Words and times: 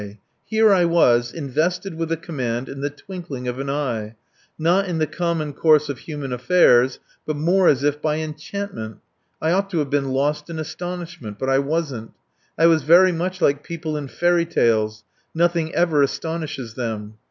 Here 0.47 0.73
I 0.73 0.83
was, 0.83 1.31
invested 1.31 1.93
with 1.93 2.11
a 2.11 2.17
command 2.17 2.67
in 2.67 2.81
the 2.81 2.89
twinkling 2.89 3.47
of 3.47 3.59
an 3.59 3.69
eye, 3.69 4.15
not 4.57 4.87
in 4.87 4.97
the 4.97 5.05
common 5.05 5.53
course 5.53 5.89
of 5.89 5.99
human 5.99 6.33
affairs, 6.33 6.97
but 7.23 7.35
more 7.35 7.67
as 7.67 7.83
if 7.83 8.01
by 8.01 8.17
enchantment. 8.17 8.97
I 9.43 9.51
ought 9.51 9.69
to 9.69 9.77
have 9.77 9.91
been 9.91 10.09
lost 10.09 10.49
in 10.49 10.57
astonishment. 10.57 11.37
But 11.37 11.51
I 11.51 11.59
wasn't. 11.59 12.13
I 12.57 12.65
was 12.65 12.81
very 12.81 13.11
much 13.11 13.41
like 13.41 13.61
people 13.63 13.95
in 13.95 14.07
fairy 14.07 14.47
tales. 14.47 15.03
Nothing 15.35 15.71
ever 15.75 16.01
astonishes 16.01 16.73
them. 16.73 17.17